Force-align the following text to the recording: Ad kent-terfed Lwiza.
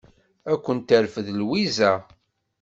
Ad 0.51 0.59
kent-terfed 0.63 1.27
Lwiza. 1.39 1.91